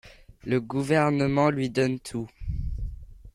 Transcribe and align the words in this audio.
Le 0.45 0.59
gouvernement 0.59 1.51
lui 1.51 1.69
donne 1.69 1.99
tout. 1.99 2.27